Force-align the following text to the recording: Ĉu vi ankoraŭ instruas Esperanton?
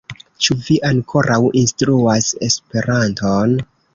Ĉu 0.45 0.55
vi 0.67 0.77
ankoraŭ 0.87 1.37
instruas 1.61 2.31
Esperanton? 2.49 3.57